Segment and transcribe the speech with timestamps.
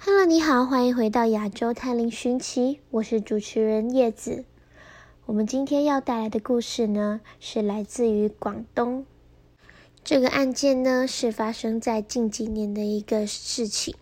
[0.00, 4.44] Hello，你好，欢迎回到亚洲探灵寻奇，我是主持人叶子。
[5.26, 9.04] 我们今天要带来的故事呢，是来自于广东。
[10.04, 13.92] 这个案件呢，是发生在近几年的一个事情。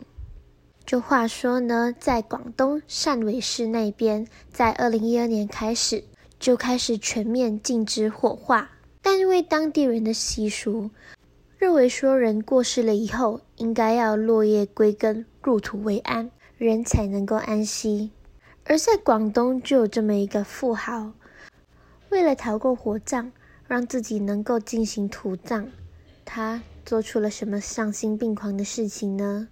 [0.84, 6.04] 就话说呢，在广东汕尾市那边，在二零一二年开始
[6.38, 8.70] 就开始全面禁止火化，
[9.00, 10.90] 但因为当地人的习俗，
[11.56, 16.28] 认为说人过世了以后，应该要落叶归根，入土为安，
[16.58, 18.10] 人才能够安息。
[18.64, 21.12] 而在广东就有这么一个富豪，
[22.10, 23.30] 为了逃过火葬，
[23.68, 25.68] 让自己能够进行土葬，
[26.24, 29.46] 他做出了什么丧心病狂的事情呢？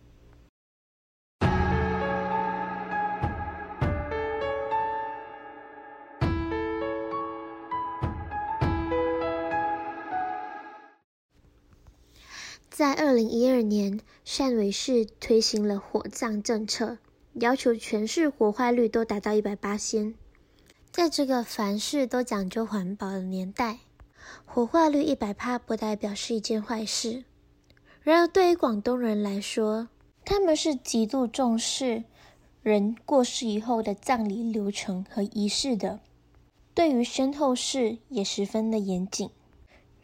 [12.76, 16.98] 在二零一二年，汕尾市推行了火葬政策，
[17.34, 20.12] 要求全市火化率都达到一百八先。
[20.90, 23.78] 在这个凡事都讲究环保的年代，
[24.44, 27.22] 火化率一百趴不代表是一件坏事。
[28.02, 29.88] 然而，对于广东人来说，
[30.24, 32.02] 他们是极度重视
[32.64, 36.00] 人过世以后的葬礼流程和仪式的，
[36.74, 39.30] 对于身后事也十分的严谨。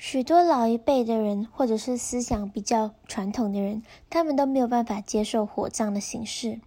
[0.03, 6.59] 许多老一辈的人，或者是思想比较传统的人，他们都没有办法接受火葬的形式，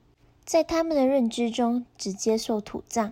[0.46, 3.12] 在他们的认知中，只接受土葬，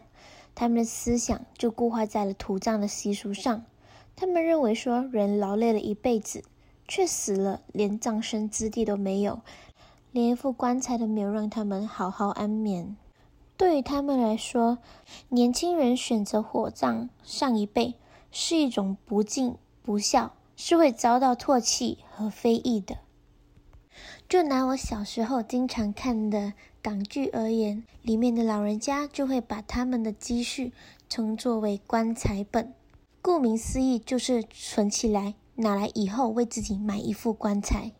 [0.54, 3.66] 他们的思想就固化在了土葬的习俗上。
[4.16, 6.44] 他们认为说，人劳累了一辈子，
[6.88, 9.42] 却死了，连葬身之地都没有，
[10.12, 12.96] 连一副棺材都没有让他们好好安眠。
[13.58, 14.78] 对于他们来说，
[15.30, 17.96] 年轻人选择火葬上一辈，
[18.32, 19.58] 是一种不敬。
[19.84, 22.98] 不孝是会遭到唾弃和非议的。
[24.30, 30.72] 就拿我小时候经常看的港剧而言，里面的老人家就会把他们的积蓄
[31.10, 32.74] 称作为棺材本，
[33.22, 37.92] 顾名思义就是存起来，拿来以后为自己买一副棺材。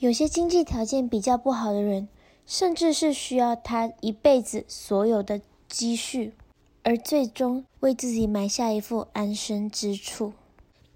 [0.00, 2.08] 有些经济条件比较不好的人，
[2.44, 6.34] 甚至是需要他一辈子所有的积蓄，
[6.82, 10.32] 而最终为自己埋下一副安身之处。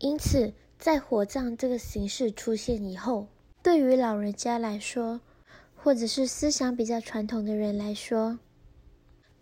[0.03, 3.29] 因此，在火葬这个形式出现以后，
[3.63, 5.21] 对于老人家来说，
[5.77, 8.41] 或者是思想比较传统的人来说，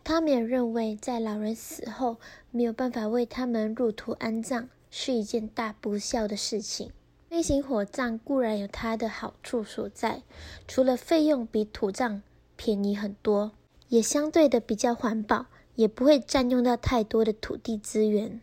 [0.04, 2.18] 他们也认为在老人死后
[2.50, 6.92] 没有办法为他们入土安葬是一件大不孝的事情。
[7.30, 10.22] 进行火葬固然有它的好处所在，
[10.68, 12.22] 除了费用比土葬
[12.56, 13.52] 便宜很多，
[13.88, 18.42] 也相对的比较环保，也不会占用到太多的土地资源。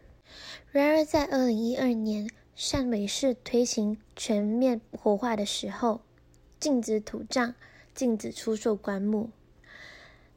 [0.71, 6.01] 然而，在二零一二年汕尾市推行全面火化的时候，
[6.59, 7.53] 禁止土葬，
[7.95, 9.29] 禁止出售棺木，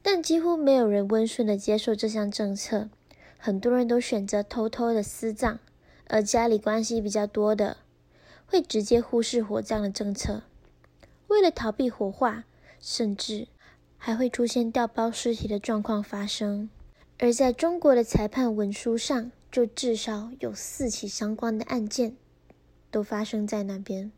[0.01, 2.89] 但几乎没有人温顺的接受这项政策，
[3.37, 5.59] 很多人都选择偷偷的私葬，
[6.07, 7.77] 而家里关系比较多的，
[8.45, 10.43] 会直接忽视火葬的政策，
[11.27, 12.45] 为了逃避火化，
[12.79, 13.47] 甚至
[13.97, 16.69] 还会出现调包尸体的状况发生，
[17.19, 19.31] 而在中国的裁判文书上。
[19.51, 22.15] 就至少有四起相关的案件
[22.89, 24.11] 都发生在那边。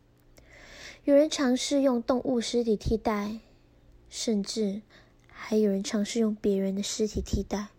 [1.05, 3.39] 有人尝试用动物尸体替代，
[4.09, 4.81] 甚至
[5.27, 7.69] 还有人尝试用别人的尸体替代。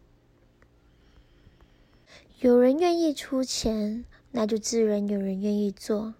[2.41, 6.15] 有人愿意出钱，那就自然有人愿意做。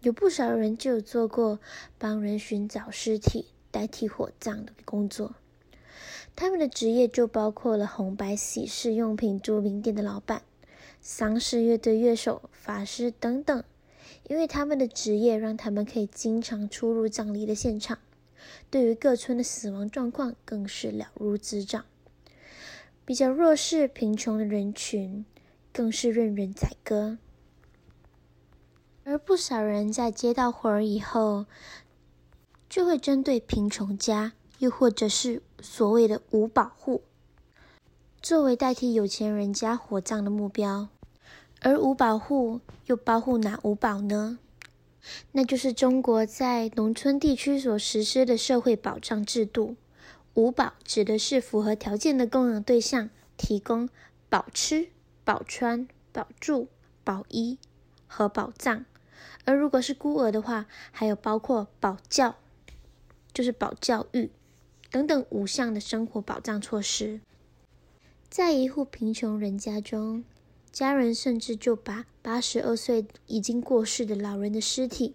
[0.00, 1.60] 有不少人就有做过
[1.96, 5.36] 帮人寻找尸体代替火葬的工作。
[6.34, 10.42] 他们的职业就包括了红白喜事用品著名店的老板。
[11.04, 13.64] 丧事乐队乐手、法师等等，
[14.28, 17.98] 因为他们的职业让他们可以经常出入葬礼的现场，
[18.70, 21.84] 对于各村的死亡状况更是了如指掌。
[23.04, 25.24] 比较弱势、贫穷的人群
[25.72, 27.18] 更是任人宰割，
[29.02, 31.46] 而不少人在接到活儿以后，
[32.70, 37.02] 就会针对贫穷家，又或者是所谓的五保户。
[38.22, 40.88] 作为代替有钱人家火葬的目标，
[41.64, 44.38] 而五保户又包括哪五保呢？
[45.30, 49.76] 那就是中国在农村地区所实施的社会保障制度。
[50.34, 53.88] 五保指的是符合条件的供养对象提供
[54.28, 54.88] 保吃、
[55.24, 56.68] 保穿、保住、
[57.04, 57.58] 保衣
[58.06, 58.84] 和保障，
[59.44, 62.36] 而如果是孤儿的话，还有包括保教，
[63.32, 64.30] 就是保教育
[64.90, 67.20] 等等五项的生活保障措施。
[68.28, 70.24] 在一户贫穷人家中，
[70.72, 75.14] 家人甚至就把八十二岁已经过世的老人的尸体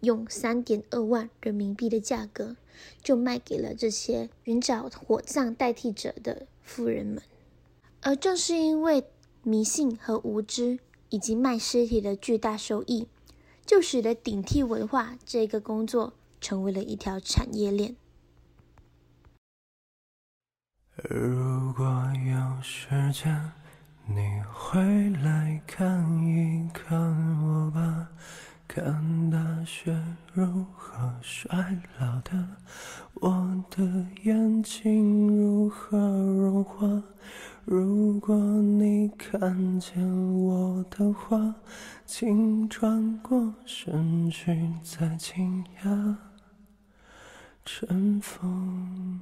[0.00, 2.56] 用三点二万人民币的价格，
[3.02, 7.22] 就卖给了这些寻找火葬代替者的富人们。
[8.00, 9.04] 而正是因为
[9.42, 10.78] 迷信和无知，
[11.10, 13.06] 以及卖尸体的巨大收益，
[13.66, 17.96] 就使得顶替文化这个工作成为了一条产业链。
[20.96, 21.84] 如果
[22.26, 23.52] 有时间，
[24.06, 24.20] 你
[24.52, 26.98] 回来看一看
[27.42, 28.08] 我吧。
[28.66, 29.96] 看大雪
[30.32, 32.48] 如何衰老的，
[33.14, 37.02] 我的眼睛如何融化。
[37.64, 40.02] 如果你看见
[40.34, 41.54] 我的话，
[42.04, 46.16] 请转过身去，再惊讶，
[47.64, 49.20] 春风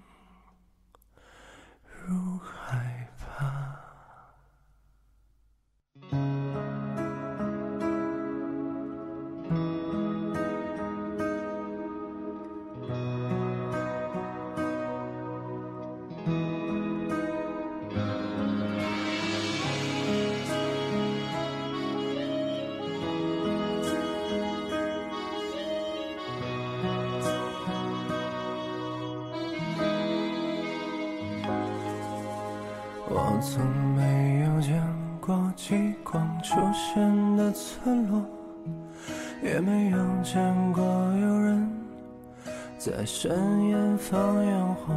[33.43, 33.61] 从
[33.97, 34.81] 没有见
[35.21, 38.25] 过极光出现的村落，
[39.43, 41.69] 也没有见过有人
[42.79, 44.95] 在深夜放烟火。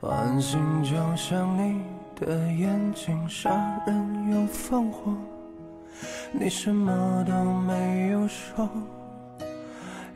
[0.00, 1.80] 晚星就像你
[2.20, 3.50] 的眼睛，杀
[3.86, 5.14] 人又放火，
[6.32, 7.32] 你什么都
[7.62, 8.68] 没有说，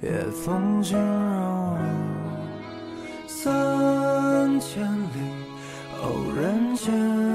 [0.02, 0.10] 夜
[0.44, 1.78] 风惊扰我
[3.26, 5.47] 三千里。
[6.02, 7.27] 偶然间。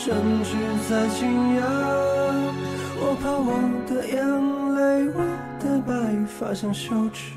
[0.00, 0.14] 甚
[0.44, 0.54] 至
[0.88, 1.28] 在惊
[1.58, 1.60] 讶。
[3.00, 3.50] 我怕我
[3.88, 4.14] 的眼
[4.76, 4.78] 泪，
[5.12, 5.18] 我
[5.58, 5.90] 的白
[6.24, 7.32] 发像羞耻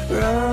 [0.09, 0.50] 生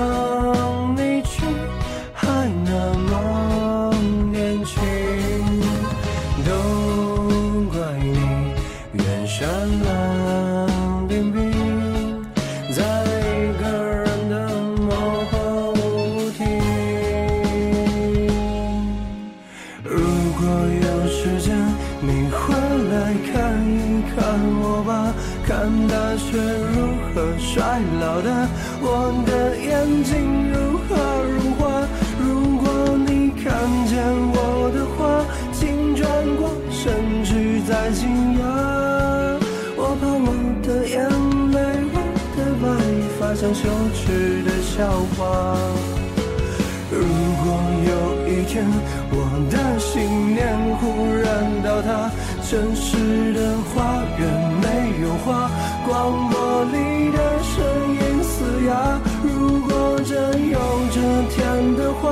[44.79, 45.57] 笑话。
[46.89, 47.03] 如
[47.43, 47.45] 果
[47.91, 47.91] 有
[48.31, 48.63] 一天
[49.11, 49.13] 我
[49.51, 50.39] 的信念
[50.79, 50.81] 忽
[51.19, 51.27] 然
[51.61, 52.09] 倒塌，
[52.47, 53.75] 城市的花
[54.17, 54.23] 园
[54.63, 55.51] 没有花，
[55.85, 55.91] 广
[56.29, 57.19] 播里的。
[57.43, 57.59] 声
[57.91, 58.31] 音嘶
[58.67, 58.71] 哑。
[59.21, 60.15] 如果真
[60.47, 60.57] 有
[60.95, 62.07] 这天的话，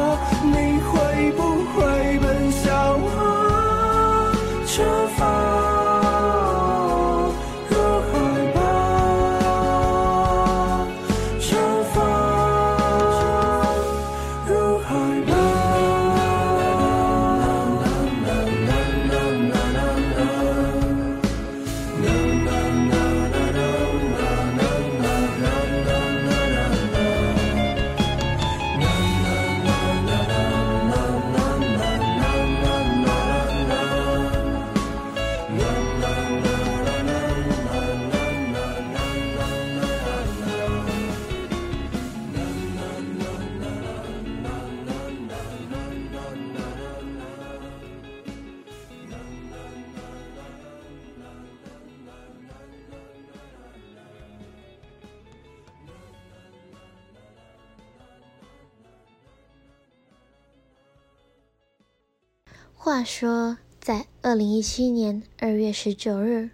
[62.87, 66.51] 话说，在二零一七年二月十九日，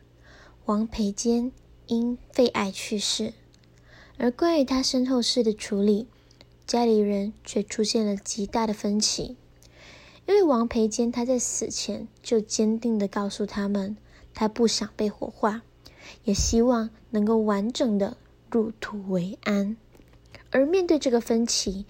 [0.66, 1.52] 王培坚
[1.86, 3.34] 因肺癌去世。
[4.18, 6.08] 而关于他身后事的处理，
[6.66, 9.38] 家里人却出现了极大的分歧。
[10.26, 13.96] 因为王培坚他在死前就坚定地告诉他们，
[14.34, 15.62] 他不想被火化，
[16.24, 18.18] 也希望能够完整的
[18.50, 19.78] 入土为安。
[20.50, 21.86] 而面对这个分歧，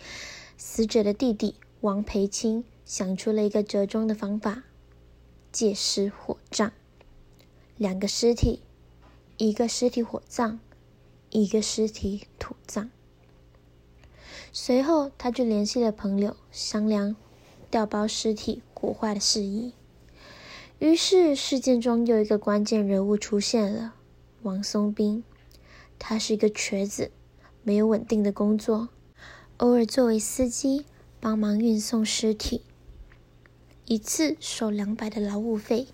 [0.57, 2.65] 死者的弟弟王培清。
[2.86, 4.63] 想出了一个折中的方法：
[5.52, 6.72] 借尸火葬，
[7.78, 8.62] 两个尸体，
[9.38, 10.60] 一个尸体火葬，
[11.30, 12.90] 一个尸体土葬。
[14.52, 17.16] 随后，他就联系了朋友，商量
[17.72, 19.74] 调包尸体火化的事宜。
[20.80, 23.96] 于是，事件中又一个关键人物出现了——
[24.44, 25.24] 王松斌。
[25.98, 27.12] 他是一个瘸子，
[27.63, 28.90] 没有稳定的工作，
[29.58, 30.86] 偶尔作为司机
[31.22, 32.62] 帮忙运送尸体。
[33.93, 35.85] 一次收两百的劳务费。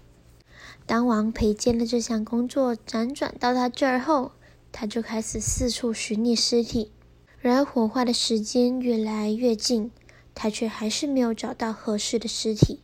[0.85, 4.31] 当王培坚的这项工作辗转到他这儿后，
[4.71, 6.93] 他就开始四处寻觅尸体。
[7.41, 9.91] 然而火化的时间越来越近，
[10.33, 12.79] 他却还是没有找到合适的尸体。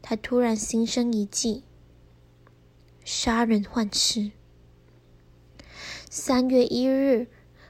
[0.00, 1.64] 他突然心生一计，
[3.04, 4.30] 杀人换尸。
[6.08, 7.26] 三月一日，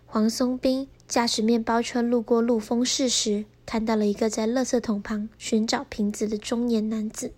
[0.06, 7.34] 黄松斌驾驶面包车路过陆丰市时，看到了一个在垃圾桶旁寻找瓶子的中年男子，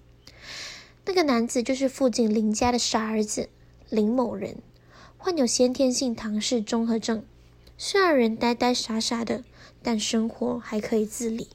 [1.05, 3.49] 那个男子就是附近林家的傻儿子
[3.89, 4.59] 林某人，
[5.19, 7.25] 患有先天性唐氏综合症。
[7.77, 9.43] 虽然人呆呆傻傻的，
[9.83, 11.49] 但生活还可以自理。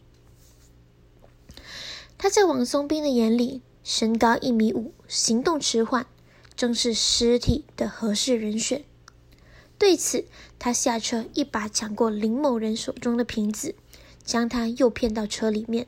[2.18, 6.06] 他在王松斌的眼里，身高一米五，行动迟缓，
[6.54, 8.84] 正是尸体的合适人选。
[9.78, 10.26] 对此，
[10.60, 13.76] 他下车一把抢过林某人手中的瓶子。
[14.26, 15.86] 将他诱骗到车里面，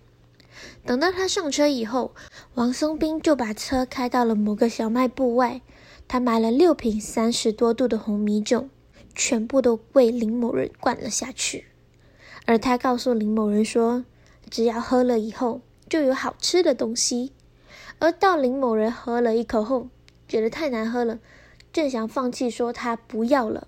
[0.85, 2.13] 等到他上车以后，
[2.53, 5.61] 王松斌就把车开到了某个小卖部外。
[6.07, 8.69] 他买了六瓶三十多度的红米酒，
[9.13, 11.65] 全部都为林某人灌了下去。
[12.45, 14.05] 而他告诉林某人说，
[14.49, 17.33] 只要喝了以后就有好吃的东西。
[17.99, 19.89] 而到林某人喝了一口后，
[20.29, 21.19] 觉得太难喝了，
[21.73, 23.67] 正想放弃，说他不要了。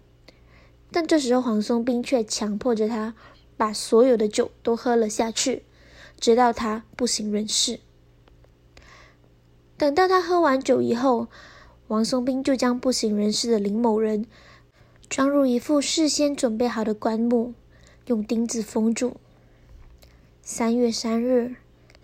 [0.92, 3.16] 但这时候黄松斌却强迫着他。
[3.60, 5.63] 把所有的酒都喝了下去，
[6.18, 7.82] 直到他不省人事。
[9.75, 11.28] 等到他喝完酒以后，
[11.89, 14.25] 王松斌就将不省人事的林某人
[15.10, 17.54] 装入一副事先准备好的棺木，
[18.06, 19.18] 用钉子封住。
[20.42, 21.56] 三月三日，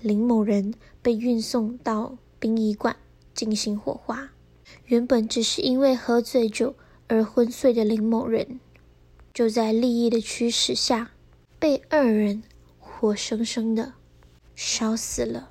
[0.01, 2.97] 林某人被运送到殡仪馆
[3.33, 4.31] 进行火化。
[4.88, 6.75] 原本只是因为喝醉酒
[7.07, 8.59] 而昏睡的林某人，
[9.33, 11.12] 就在利益的驱使下。
[11.65, 12.43] 被二人
[12.77, 13.93] 活生生的
[14.53, 15.50] 烧死了，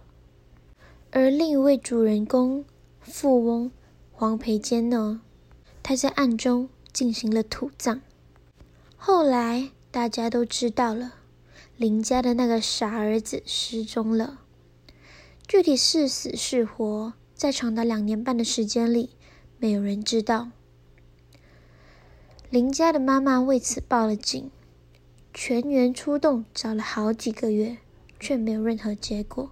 [1.11, 2.65] 而另一位主人公
[3.01, 3.73] 富翁
[4.13, 5.23] 黄培坚呢，
[5.83, 8.01] 他在暗中进行了土葬。
[8.97, 11.15] 后来大家都知道了，
[11.77, 14.39] 林家的那个傻儿子失踪了，
[15.49, 19.11] 具体是死是活，在长达两年半的时间里，
[19.59, 20.53] 没有人知道。
[22.51, 24.49] 林家的妈妈为此报了警。
[25.37, 27.79] 全员出动，找了好几个月，
[28.21, 29.51] 却没有任何结果。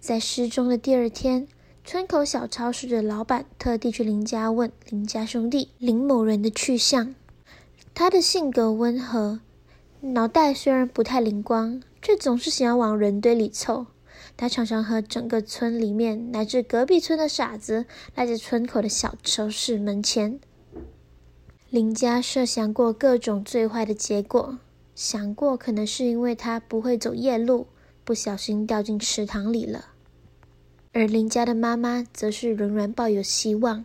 [0.00, 1.46] 在失踪的第二天，
[1.84, 7.14] 村口小超市的老板特地去林家问林家兄弟林某人的去向。
[7.94, 9.38] 他的性格温和，
[10.00, 13.86] 脑袋虽然不太灵光，却总是喜欢往人堆里凑。
[14.36, 20.40] 他常常和整个村里面乃至隔壁村的傻子赖在村口的小超市门前。
[21.70, 24.58] 林家设想过各种最坏的结果，
[24.96, 27.68] 想过可能是因为他不会走夜路，
[28.02, 29.84] 不小心掉进池塘里了。
[30.92, 33.84] 而林家的妈妈则是仍然抱有希望，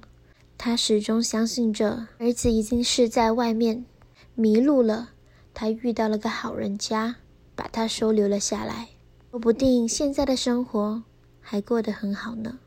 [0.57, 3.85] 她始终相信着儿子已经是在外面
[4.33, 5.11] 迷路了，
[5.53, 7.17] 他遇到了个好人家，
[7.55, 8.89] 把他收留了下来，
[9.29, 11.03] 说不定现在的生活
[11.39, 12.57] 还过得很好呢。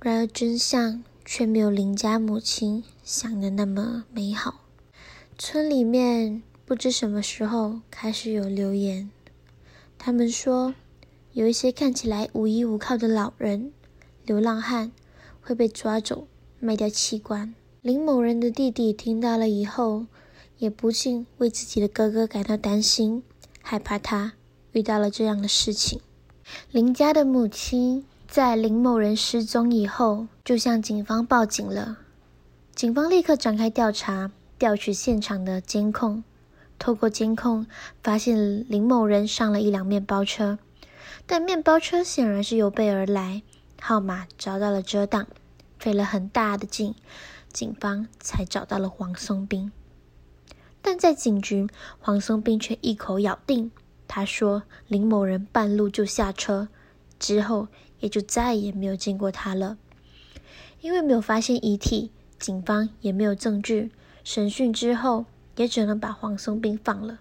[0.00, 1.04] 然而真相。
[1.32, 4.62] 却没有林家母亲想的那么美好。
[5.38, 9.08] 村里面不知什么时候开始有流言，
[9.96, 10.74] 他们说
[11.32, 13.72] 有一些看起来无依无靠的老人、
[14.26, 14.90] 流浪汉
[15.40, 16.26] 会被抓走
[16.58, 17.54] 卖掉器官。
[17.80, 20.06] 林某人的弟弟听到了以后，
[20.58, 23.22] 也不禁为自己的哥哥感到担心，
[23.62, 24.32] 害怕他
[24.72, 26.00] 遇到了这样的事情。
[26.72, 28.04] 林家的母亲。
[28.30, 31.96] 在林某人失踪以后，就向警方报警了。
[32.76, 36.22] 警方立刻展开调查，调取现场的监控。
[36.78, 37.66] 透过监控，
[38.04, 40.60] 发现林某人上了一辆面包车，
[41.26, 43.42] 但面包车显然是有备而来，
[43.80, 45.26] 号码找到了遮挡，
[45.80, 46.94] 费了很大的劲，
[47.52, 49.72] 警方才找到了黄松斌。
[50.80, 51.66] 但在警局，
[51.98, 53.72] 黄松斌却一口咬定，
[54.06, 56.68] 他说林某人半路就下车，
[57.18, 57.66] 之后
[58.00, 59.78] 也就再也没有见过他了。
[60.80, 63.90] 因为没有发现遗体，警方也没有证据，
[64.24, 65.26] 审讯之后
[65.56, 67.20] 也只能把黄松斌放了。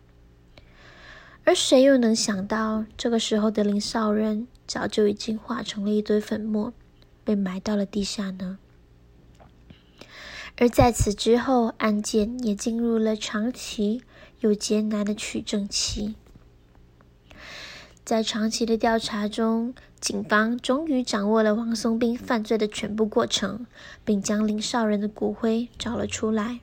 [1.44, 6.74] 而谁又能想到，这个时候的林少仁早就已经化成了一堆粉末，
[7.24, 8.60] 被埋到了地下呢？
[10.58, 14.02] 而在此之后，案件也进入了长期
[14.42, 16.16] 又艰难的取证期。
[18.10, 23.68] 在长期的调查中，警方终于掌握了黄松斌犯罪的全部过程，
[24.04, 26.62] 并将林少仁的骨灰找了出来。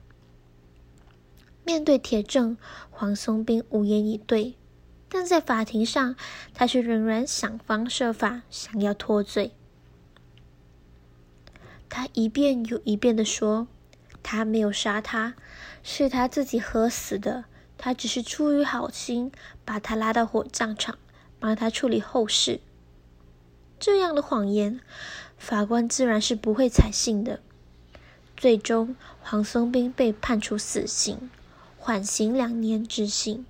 [1.63, 2.57] 面对铁证，
[2.91, 4.57] 黄松斌无言以对，
[5.09, 6.17] 但在法庭上，
[6.53, 9.53] 他却仍然想方设法想要脱罪。
[11.89, 13.69] 他一遍又一遍的说。
[14.25, 15.37] 他没有杀他，
[15.85, 17.45] 是他自己喝死的。
[17.79, 19.31] 他只是出于好心，
[19.65, 20.99] 把他拉到火葬场，
[21.39, 22.61] 帮他处理后事。
[23.79, 24.81] 这样的谎言，
[25.37, 27.41] 法官自然是不会采信的。
[28.37, 31.31] 最终，黄松斌被判处死刑，
[31.77, 33.47] 缓刑两年执行。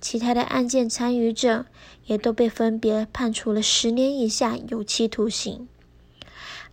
[0.00, 1.66] 其他的案件参与者
[2.06, 5.68] 也都被分别判处了十年以下有期徒刑。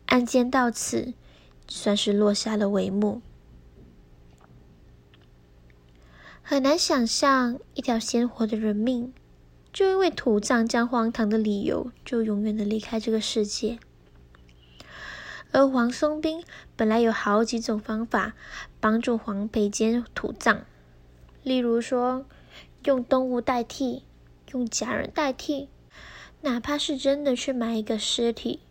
[0.07, 1.13] 案件到此。
[1.71, 3.21] 算是落下了帷幕。
[6.41, 9.13] 很难想象，一条鲜活的人命，
[9.71, 13.79] 就因为土葬这样荒唐的理由，就永远的离开这个世界。
[15.51, 16.43] 而黄松斌
[16.75, 18.33] 本来有好几种方法
[18.79, 20.61] 帮助黄培坚土葬，
[21.43, 22.25] 例如说
[22.83, 24.03] 用动物代替，
[24.51, 25.69] 用假人代替，
[26.41, 28.61] 哪怕是真的去埋一个尸体，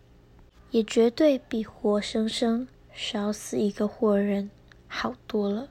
[0.71, 2.67] 也绝对比活生生。
[2.91, 4.49] 烧死一个活人
[4.87, 5.69] 好多了。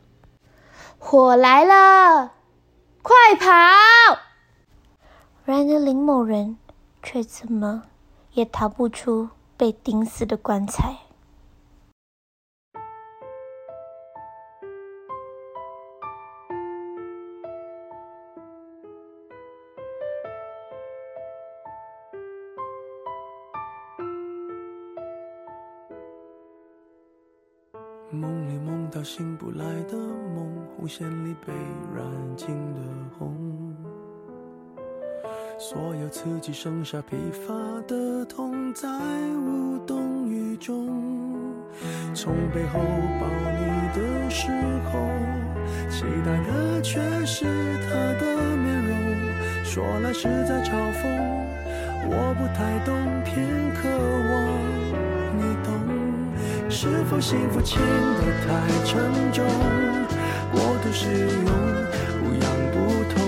[0.98, 2.32] 火来了，
[3.02, 4.27] 快跑！
[5.48, 6.58] 然而林某人
[7.02, 7.84] 却怎么
[8.34, 10.94] 也逃不出被钉死的棺材。
[28.10, 31.54] 梦里梦到醒不来的梦，红线里被
[31.96, 32.80] 染尽的
[33.18, 33.74] 红，
[35.60, 37.52] 所有刺激剩下疲乏
[37.88, 40.88] 的痛，再无动于衷。
[42.14, 42.78] 从背后
[43.18, 44.52] 抱你的时
[44.86, 45.10] 候，
[45.90, 47.44] 期待的却是
[47.82, 47.90] 他
[48.20, 48.96] 的面容，
[49.64, 51.02] 说来是在嘲讽，
[52.06, 52.94] 我不太懂，
[53.24, 53.44] 偏
[53.74, 53.88] 渴
[54.30, 54.38] 望
[55.36, 55.74] 你懂。
[56.70, 59.44] 是否幸福轻得太沉重？
[60.52, 61.50] 过度使用，
[62.22, 62.76] 不痒不
[63.12, 63.27] 痛，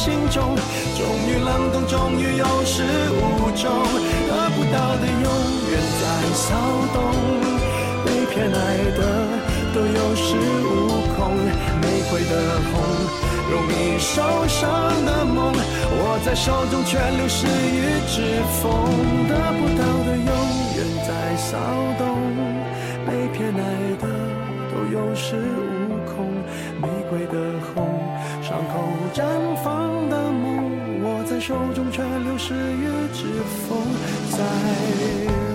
[0.00, 0.56] 心中，
[0.96, 2.82] 终于冷冻，终于有始
[3.12, 3.20] 无
[3.52, 3.68] 终，
[4.28, 5.28] 得不到的永
[5.68, 6.56] 远在骚
[6.94, 6.96] 动，
[8.06, 8.56] 被偏爱
[8.96, 9.00] 的
[9.74, 10.24] 都有恃
[10.64, 11.36] 无恐，
[11.82, 12.32] 玫瑰的
[12.72, 12.72] 红。
[13.50, 14.64] 容易受伤
[15.04, 18.72] 的梦，握在手中却流失于指缝，
[19.28, 20.32] 得不到的永
[20.76, 21.58] 远在骚
[21.98, 22.16] 动，
[23.04, 23.60] 被偏爱
[24.00, 24.08] 的
[24.72, 26.32] 都有恃无恐，
[26.80, 27.36] 玫瑰的
[27.74, 28.00] 红，
[28.50, 28.80] 伤口
[29.14, 29.22] 绽
[29.62, 33.26] 放的梦，握在手中却流失于指
[33.68, 33.78] 缝，
[34.32, 35.49] 在。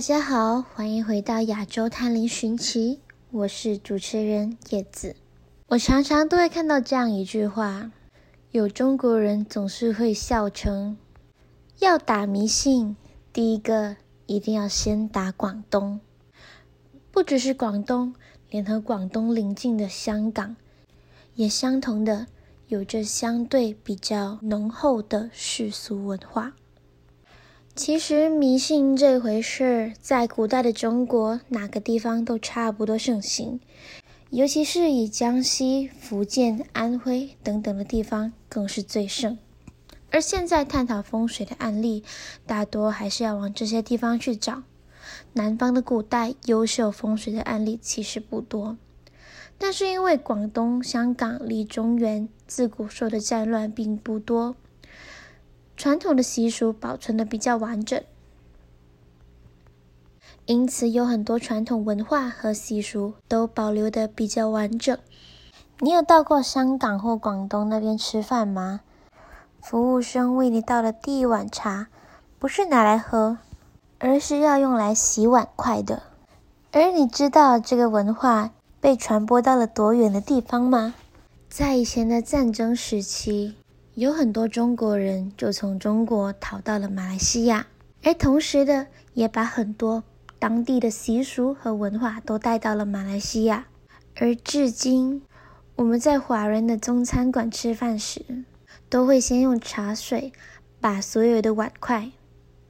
[0.00, 3.00] 大家好，欢迎回到亚洲探灵寻奇，
[3.32, 5.14] 我是主持人叶子。
[5.66, 7.92] 我常常都会看到这样一句话：
[8.50, 10.96] 有中国人总是会笑称，
[11.80, 12.96] 要打迷信，
[13.30, 16.00] 第一个一定要先打广东。
[17.10, 18.14] 不只是广东，
[18.48, 20.56] 连和广东邻近的香港，
[21.34, 22.26] 也相同的
[22.68, 26.54] 有着相对比较浓厚的世俗文化。
[27.82, 33.58] 其实迷信这回事，在古代的中国哪个地方都差不多盛行，
[34.28, 39.38] 尤其是以江西、福建、安徽等等的地方更是最盛。
[40.10, 42.04] 而现在探讨风水的案例，
[42.44, 44.62] 大多还是要往这些地方去找。
[45.32, 48.76] 南方的古代优秀风水的案例其实不多，
[49.56, 54.54] 但是因为广东、香港离中原，自古受的战乱并不多。
[55.80, 58.04] 传统的习俗保存的比较完整，
[60.44, 64.98] 因此有很多传统文化和习俗都保留的比较完整。
[65.78, 68.82] 你有到过香港或广东那边吃饭吗？
[69.62, 71.88] 服务生为你倒的第一碗茶，
[72.38, 73.38] 不是拿来喝，
[73.98, 76.02] 而是要用来洗碗筷的。
[76.72, 78.50] 而你知道这个文化
[78.82, 80.92] 被传播到了多远的地方吗？
[81.48, 83.54] 在以前的战争时期。
[84.00, 87.66] 有很多中国人就从中国逃到了马来西亚，
[88.02, 90.02] 而同时的也把很多
[90.38, 93.66] 当地的习俗和文化都带到了马来西亚。
[94.16, 95.20] 而至今，
[95.76, 98.24] 我们在华人的中餐馆吃饭时，
[98.88, 100.32] 都会先用茶水
[100.80, 102.10] 把所有的碗筷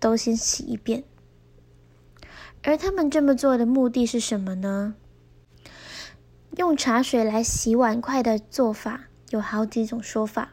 [0.01, 1.05] 都先洗一遍。
[2.64, 4.97] 而他们这么做的目的是什么呢？
[6.57, 10.51] 用茶水来洗碗筷的做法有好几种说法。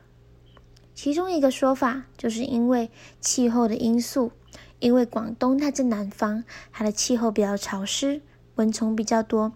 [0.98, 2.90] 其中一个说法，就是因为
[3.22, 4.32] 气候的因素，
[4.80, 8.20] 因为广东它在南方，它的气候比较潮湿，
[8.56, 9.54] 蚊虫比较多，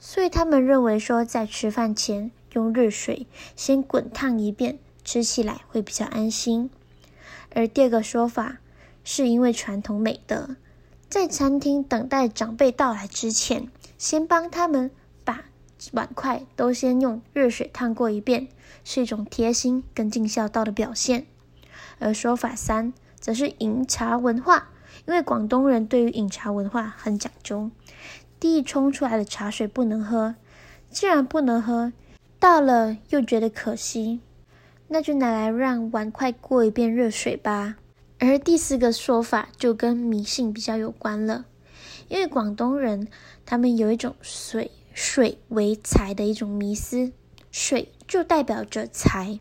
[0.00, 6.68] 所以他们认为说，在吃饭前用热水先滚烫一遍，吃起来会比较安心。
[7.54, 8.58] 而第二个说法，
[9.04, 10.56] 是因为传统美德，
[11.08, 14.90] 在餐厅等待长辈到来之前，先帮他们
[15.92, 18.48] 碗筷都先用热水烫过一遍。
[18.84, 21.26] 是一种贴心跟尽孝道的表现，
[22.00, 24.70] 而说法三则是饮茶文化，
[25.06, 27.70] 因为广东人对于饮茶文化很讲究，
[28.40, 30.34] 第一冲出来的茶水不能喝，
[30.90, 31.92] 既然不能喝，
[32.40, 34.18] 倒了又觉得可惜，
[34.88, 37.76] 那就拿来让碗筷过一遍热水吧。
[38.18, 41.44] 而第四个说法就跟迷信比较有关了，
[42.08, 43.06] 因为广东人
[43.46, 47.12] 他们有一种水水为财的一种迷思。
[47.50, 49.38] 水就代表着财，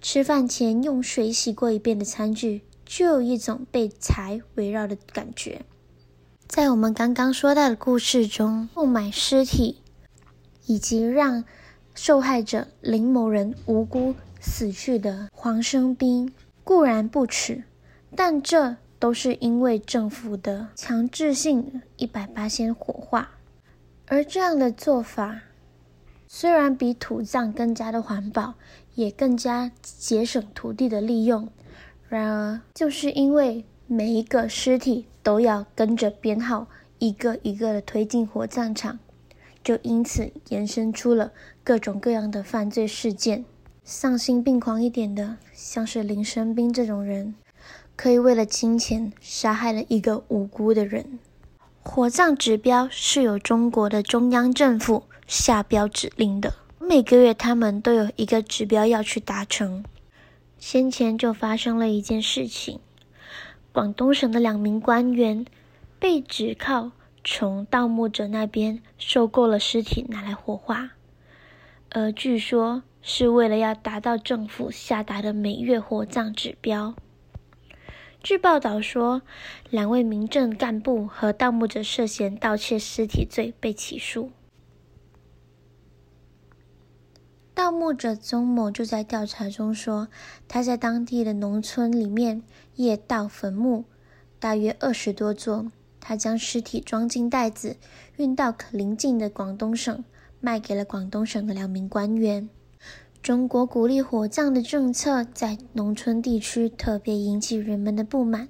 [0.00, 5.60] 吃饭前用水洗过一遍的餐具，就有一种被财围绕的感觉。
[6.46, 9.82] 在我们刚刚说到的故事中，购买尸体
[10.64, 11.44] 以及让
[11.94, 16.32] 受害者林某人无辜死去的黄生斌
[16.64, 17.64] 固然不耻，
[18.14, 23.35] 但这都是因为政府的强制性一百八仙火化，
[24.06, 25.40] 而这样的做法。
[26.28, 28.54] 虽然比土葬更加的环保，
[28.94, 31.48] 也更加节省土地的利用，
[32.08, 36.66] 然而就是因为每一个尸体都要跟着编号
[36.98, 38.98] 一个一个的推进火葬场，
[39.62, 43.44] 就因此延伸出了各种各样的犯罪事件。
[43.84, 47.36] 丧心病狂一点的，像是林生斌这种人，
[47.94, 51.20] 可以为了金钱杀害了一个无辜的人。
[51.86, 59.84] 火葬指标是由中国的中央政府下标指令的，每个月他们都有一个指标要去达成。
[60.58, 62.80] 先前就发生了一件事情，
[63.72, 65.46] 广东省的两名官员
[65.98, 66.90] 被指靠
[67.24, 70.90] 从盗墓者那边收购了尸体拿来火化，
[71.90, 76.94] 而据说是为了要达到政府下达的每月火葬指标。
[78.26, 79.22] 据报道说，
[79.70, 84.32] 两位民政干部和盗墓者涉嫌盗窃尸体罪被起诉。
[87.54, 90.08] 盗墓者宗某就在调查中说，
[90.48, 92.42] 他在当地的农村里面
[92.74, 93.84] 夜盗坟墓，
[94.40, 95.70] 大约二十多座。
[96.00, 97.76] 他将尸体装进袋子，
[98.16, 100.02] 运到邻近的广东省，
[100.40, 102.48] 卖给了广东省的两名官员。
[103.26, 108.48] 中国鼓励火葬的政策在农村地区特别引起人们的不满，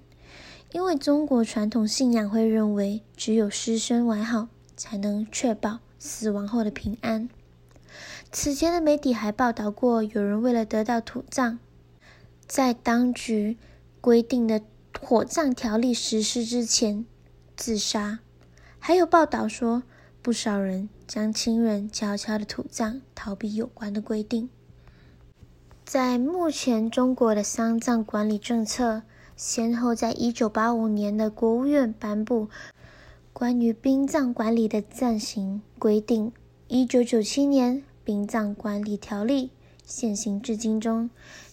[0.71, 7.31] 因为中国传统信仰会认为，只有尸身完好，才能确保死亡后的平安。
[8.31, 11.59] 此前的媒体还报道过，有人为了得到土葬，
[12.47, 13.57] 在当局
[14.03, 14.61] 规定的
[15.01, 17.07] 火葬条例实施之前
[17.57, 18.19] 自杀，
[18.79, 19.85] 还有报道说，
[20.21, 24.51] 不少人将亲人悄悄的土葬，逃避有关的规定。
[25.87, 29.05] 在目前中国的丧葬管理政策，
[29.37, 32.49] 先后在一九八五年的国务院颁布
[33.33, 36.33] 关于殡葬管理的暂行规定，
[36.67, 39.51] 一九九七年殡葬管理条例
[39.85, 41.09] 现行至今中，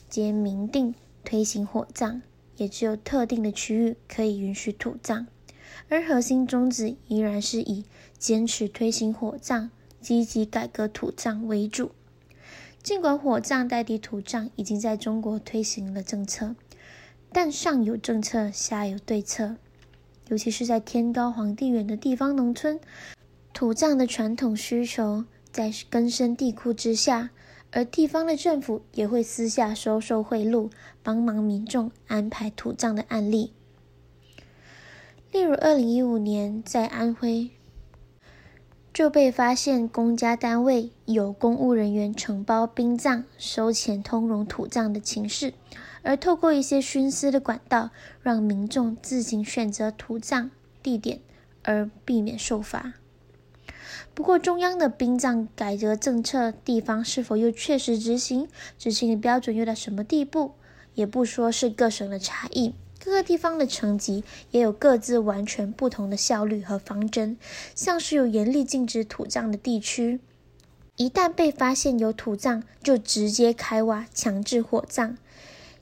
[0.09, 2.23] 皆明定推行火葬，
[2.57, 5.27] 也只有特定的区域可以允许土葬，
[5.89, 7.85] 而核心宗旨依然是以
[8.17, 9.69] 坚持推行火葬、
[10.01, 11.91] 积极改革土葬为主。
[12.83, 16.53] 尽管火葬代替土葬已经在中国推行了政策，
[17.31, 19.55] 但上有政策，下有对策。
[20.27, 22.77] 尤其是在天高皇帝远的地方农村，
[23.53, 27.29] 土葬的传统需求在根深蒂固之下，
[27.71, 30.69] 而地方的政府也会私下收受贿赂，
[31.01, 33.53] 帮忙民众安排土葬的案例。
[35.31, 37.51] 例如，二零一五年在安徽。
[38.93, 45.55] 就被发现公家单位有公务人员承包殡葬、收钱通融土葬的情势，
[46.03, 47.89] 而透过一些徇私的管道，
[48.21, 50.51] 让民众自行选择土葬
[50.83, 51.19] 地点，
[51.63, 52.93] 而避免受罚。
[54.13, 58.47] 不过，中央的殡葬改革政策，地方是否又确实执行？
[58.77, 60.51] 执行的标准又到什么地步？
[60.93, 62.75] 也不说是各省的差异。
[63.03, 67.37] 各个地方的层级也有各自完全不同的效率和方针，
[67.75, 70.21] 像是有严厉禁止土葬的地区，
[70.95, 75.17] 一旦被发现有土葬，就直接开挖强制火葬；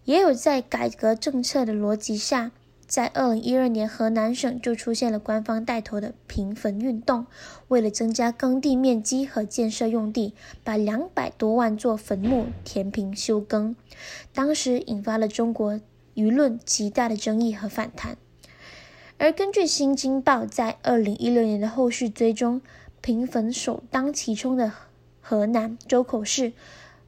[0.05, 2.51] 也有在改革政策的逻辑下，
[2.87, 7.27] 在二零一二年河南省就出现了官方带头的平坟运动，
[7.67, 13.75] 为了增加耕地面积和建设用地，把两百多万座坟墓填平修耕，
[14.33, 15.79] 当时引发了中国。
[16.15, 18.17] 舆论极大的争议和反弹，
[19.17, 22.61] 而根据《新京报》在二零一六年的后续追踪，
[23.01, 24.71] 平坟首当其冲的
[25.21, 26.53] 河南周口市，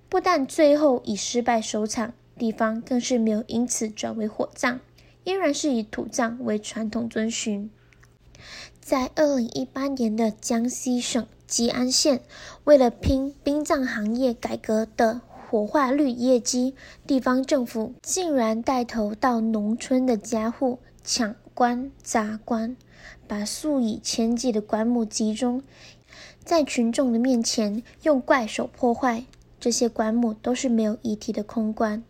[0.08, 4.80] 不但最后以失败收场，地方更是没有因此转为火葬，
[5.24, 7.70] 依然是以土葬为传统遵循。
[8.80, 12.22] 在二零一八年的江西省吉安县，
[12.64, 15.22] 为了拼殡葬行业改革的。
[15.54, 16.74] 火化率业绩，
[17.06, 22.76] 地方政府竟然带头到农村的家户抢棺砸棺，
[23.28, 25.62] 把数以千计的棺木集中
[26.44, 29.26] 在群众的面前，用怪手破坏
[29.60, 32.04] 这些棺木，都是没有遗体的空棺。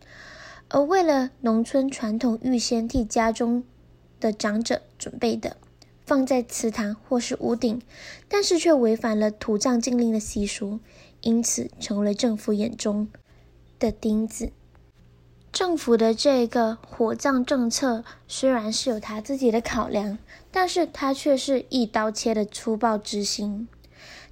[0.70, 3.62] 而为了农村传统预先替家中
[4.20, 5.58] 的长者准备的，
[6.06, 7.82] 放在祠堂或是屋顶，
[8.26, 10.80] 但是却违反了土葬禁令的习俗，
[11.20, 13.06] 因此成为了政府眼中
[13.78, 14.52] 的钉子，
[15.52, 20.18] 政府的这个火葬政策虽然是有他自己的考量，
[20.50, 23.68] 但是他却是一刀切的粗暴执行，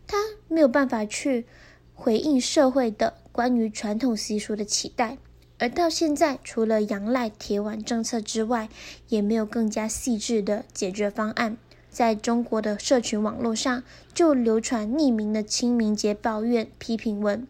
[0.07, 0.17] 他
[0.49, 1.47] 没有办法去
[1.95, 5.19] 回应社会的关于传统习俗的期待，
[5.59, 8.69] 而到现在，除了仰赖铁腕政策之外，
[9.09, 11.57] 也没有更加细致的解决方案。
[11.89, 17.47] 在中国的社群网络上，就流传匿名的清明节抱怨批评文。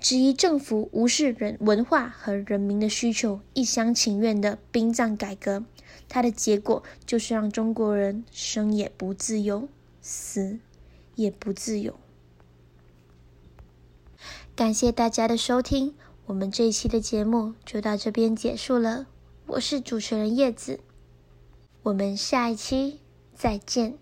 [0.00, 5.64] 质疑政府无视人文化和人民的需求，一厢情愿的殡葬改革，
[6.08, 9.68] 它的结果就是让中国人生也不自由，
[10.00, 10.58] 死
[11.16, 12.00] 也不自由。
[14.56, 15.94] 感谢大家的收听，
[16.26, 19.06] 我们这一期的节目就到这边结束了。
[19.46, 20.80] 我是主持人叶子，
[21.82, 23.00] 我们下一期
[23.34, 23.98] 再见。